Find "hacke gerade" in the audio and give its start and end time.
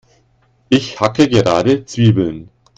0.99-1.85